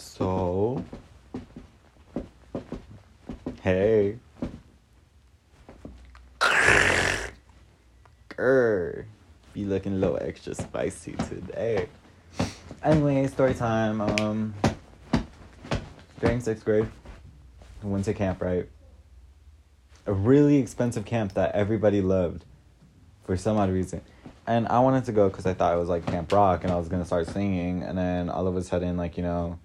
So, 0.00 0.82
hey. 3.60 4.16
Grr. 8.30 9.04
Be 9.52 9.66
looking 9.66 9.92
a 9.92 9.96
little 9.96 10.18
extra 10.22 10.54
spicy 10.54 11.12
today. 11.12 11.86
Anyway, 12.82 13.26
story 13.26 13.52
time. 13.52 14.00
Um, 14.00 14.54
during 16.18 16.40
sixth 16.40 16.64
grade, 16.64 16.88
I 17.82 17.86
went 17.86 18.06
to 18.06 18.14
camp, 18.14 18.40
right? 18.40 18.66
A 20.06 20.14
really 20.14 20.56
expensive 20.56 21.04
camp 21.04 21.34
that 21.34 21.54
everybody 21.54 22.00
loved 22.00 22.46
for 23.24 23.36
some 23.36 23.58
odd 23.58 23.68
reason. 23.68 24.00
And 24.46 24.66
I 24.68 24.78
wanted 24.80 25.04
to 25.04 25.12
go 25.12 25.28
because 25.28 25.44
I 25.44 25.52
thought 25.52 25.74
it 25.74 25.78
was 25.78 25.90
like 25.90 26.06
Camp 26.06 26.32
Rock 26.32 26.64
and 26.64 26.72
I 26.72 26.76
was 26.76 26.88
going 26.88 27.02
to 27.02 27.06
start 27.06 27.26
singing. 27.26 27.82
And 27.82 27.98
then 27.98 28.30
all 28.30 28.46
of 28.46 28.56
a 28.56 28.62
sudden, 28.62 28.96
like, 28.96 29.18
you 29.18 29.22
know, 29.22 29.58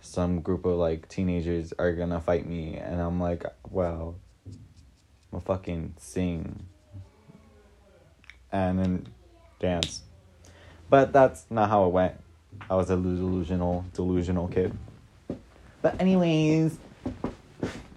some 0.00 0.40
group 0.40 0.64
of 0.64 0.76
like 0.76 1.08
teenagers 1.08 1.72
are 1.78 1.92
to 2.10 2.20
fight 2.20 2.46
me. 2.46 2.76
And 2.76 3.00
I'm 3.00 3.20
like, 3.20 3.44
well, 3.70 4.16
I'm 4.46 5.40
to 5.40 5.40
fucking 5.40 5.94
sing 5.98 6.66
and 8.52 8.78
then 8.78 9.06
dance. 9.58 10.02
But 10.88 11.12
that's 11.12 11.46
not 11.50 11.68
how 11.68 11.86
it 11.86 11.92
went. 11.92 12.14
I 12.68 12.74
was 12.74 12.90
a 12.90 12.96
delusional, 12.96 13.84
delusional 13.94 14.48
kid. 14.48 14.76
But 15.82 16.00
anyways, 16.00 16.78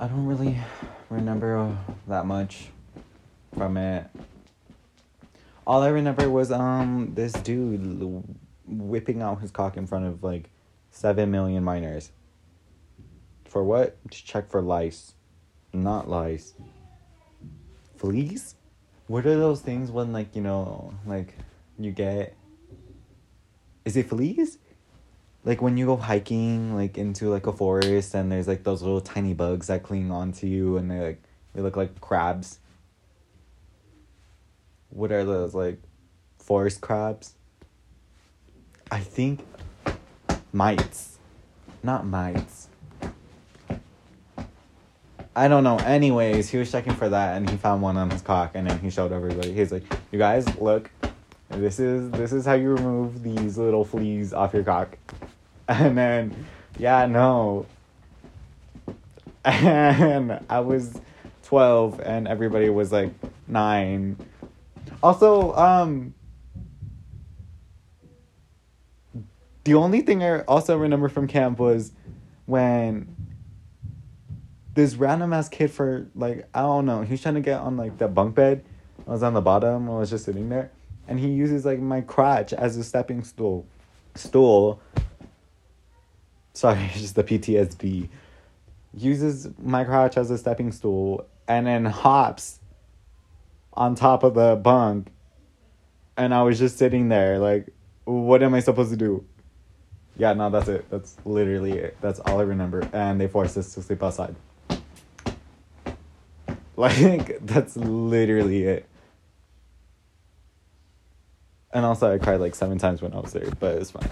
I 0.00 0.08
don't 0.08 0.26
really 0.26 0.58
remember 1.10 1.76
that 2.06 2.26
much 2.26 2.68
from 3.56 3.76
it. 3.76 4.06
All 5.66 5.82
I 5.82 5.88
remember 5.88 6.30
was 6.30 6.50
um 6.50 7.12
this 7.14 7.32
dude 7.32 8.24
whipping 8.66 9.22
out 9.22 9.40
his 9.40 9.50
cock 9.50 9.76
in 9.76 9.86
front 9.86 10.06
of 10.06 10.22
like 10.22 10.48
seven 10.90 11.30
million 11.30 11.64
minors. 11.64 12.12
For 13.44 13.64
what? 13.64 13.96
To 14.10 14.24
check 14.24 14.50
for 14.50 14.60
lice, 14.60 15.14
not 15.72 16.08
lice. 16.08 16.54
Fleas? 17.96 18.54
What 19.06 19.24
are 19.26 19.36
those 19.36 19.60
things 19.60 19.90
when 19.90 20.12
like 20.12 20.36
you 20.36 20.42
know 20.42 20.92
like 21.06 21.34
you 21.78 21.90
get? 21.90 22.36
Is 23.84 23.96
it 23.96 24.08
fleas? 24.08 24.58
Like 25.44 25.62
when 25.62 25.78
you 25.78 25.86
go 25.86 25.96
hiking 25.96 26.74
like 26.74 26.98
into 26.98 27.30
like 27.30 27.46
a 27.46 27.52
forest 27.52 28.14
and 28.14 28.30
there's 28.30 28.46
like 28.46 28.64
those 28.64 28.82
little 28.82 29.00
tiny 29.00 29.32
bugs 29.32 29.68
that 29.68 29.82
cling 29.82 30.10
onto 30.10 30.46
you 30.46 30.76
and 30.76 30.90
they 30.90 31.00
like 31.00 31.22
they 31.54 31.62
look 31.62 31.76
like 31.76 32.00
crabs. 32.00 32.58
What 34.90 35.10
are 35.10 35.24
those 35.24 35.54
like 35.54 35.80
forest 36.38 36.80
crabs? 36.80 37.34
I 38.90 39.00
think 39.00 39.40
mites. 40.52 41.18
Not 41.82 42.06
mites. 42.06 42.68
I 45.36 45.46
don't 45.46 45.62
know. 45.62 45.78
Anyways, 45.78 46.50
he 46.50 46.58
was 46.58 46.70
checking 46.70 46.94
for 46.94 47.08
that 47.08 47.36
and 47.36 47.48
he 47.48 47.56
found 47.56 47.80
one 47.80 47.96
on 47.96 48.10
his 48.10 48.22
cock 48.22 48.52
and 48.54 48.68
then 48.68 48.80
he 48.80 48.90
showed 48.90 49.12
everybody. 49.12 49.52
He's 49.52 49.70
like, 49.70 49.84
"You 50.10 50.18
guys, 50.18 50.44
look. 50.58 50.90
This 51.50 51.78
is 51.78 52.10
this 52.10 52.32
is 52.32 52.44
how 52.44 52.54
you 52.54 52.70
remove 52.70 53.22
these 53.22 53.56
little 53.56 53.84
fleas 53.84 54.32
off 54.32 54.52
your 54.54 54.64
cock." 54.64 54.98
And 55.68 55.98
then 55.98 56.46
yeah, 56.78 57.06
no. 57.06 57.66
And 59.44 60.40
I 60.48 60.60
was 60.60 61.00
12 61.44 62.00
and 62.00 62.26
everybody 62.26 62.68
was 62.68 62.90
like 62.90 63.12
9. 63.46 64.16
Also, 65.02 65.54
um 65.54 66.14
the 69.68 69.74
only 69.74 70.00
thing 70.00 70.22
I 70.22 70.40
also 70.44 70.78
remember 70.78 71.10
from 71.10 71.26
camp 71.28 71.58
was 71.58 71.92
when 72.46 73.14
this 74.72 74.94
random 74.94 75.34
ass 75.34 75.50
kid 75.50 75.70
for 75.70 76.06
like 76.14 76.48
I 76.54 76.60
don't 76.60 76.86
know, 76.86 77.02
he 77.02 77.10
was 77.10 77.20
trying 77.20 77.34
to 77.34 77.42
get 77.42 77.60
on 77.60 77.76
like 77.76 77.98
the 77.98 78.08
bunk 78.08 78.34
bed. 78.34 78.64
I 79.06 79.10
was 79.10 79.22
on 79.22 79.34
the 79.34 79.42
bottom, 79.42 79.90
I 79.90 79.98
was 79.98 80.08
just 80.08 80.24
sitting 80.24 80.48
there. 80.48 80.70
And 81.06 81.20
he 81.20 81.28
uses 81.28 81.66
like 81.66 81.80
my 81.80 82.00
crotch 82.00 82.54
as 82.54 82.78
a 82.78 82.84
stepping 82.84 83.22
stool 83.24 83.66
stool. 84.14 84.80
Sorry, 86.54 86.82
it's 86.84 86.94
just 87.02 87.14
the 87.14 87.24
PTSD. 87.24 88.08
Uses 88.94 89.50
my 89.62 89.84
crotch 89.84 90.16
as 90.16 90.30
a 90.30 90.38
stepping 90.38 90.72
stool 90.72 91.26
and 91.46 91.66
then 91.66 91.84
hops 91.84 92.60
on 93.74 93.94
top 93.94 94.22
of 94.22 94.32
the 94.32 94.56
bunk. 94.56 95.08
And 96.16 96.32
I 96.32 96.42
was 96.42 96.58
just 96.58 96.78
sitting 96.78 97.10
there 97.10 97.38
like 97.38 97.68
what 98.06 98.42
am 98.42 98.54
I 98.54 98.60
supposed 98.60 98.92
to 98.92 98.96
do? 98.96 99.26
Yeah, 100.18 100.32
no, 100.34 100.50
that's 100.50 100.68
it. 100.68 100.90
That's 100.90 101.16
literally 101.24 101.72
it. 101.78 101.96
That's 102.00 102.20
all 102.20 102.40
I 102.40 102.42
remember. 102.42 102.88
And 102.92 103.20
they 103.20 103.28
forced 103.28 103.56
us 103.56 103.74
to 103.74 103.82
sleep 103.82 104.02
outside. 104.02 104.34
Like, 106.76 107.40
that's 107.44 107.76
literally 107.76 108.62
it. 108.62 108.86
And 111.72 111.84
also, 111.84 112.14
I 112.14 112.18
cried 112.18 112.40
like 112.40 112.54
seven 112.54 112.78
times 112.78 113.02
when 113.02 113.12
I 113.14 113.18
was 113.20 113.32
there, 113.32 113.50
but 113.58 113.76
it's 113.78 113.90
fine. 113.90 114.10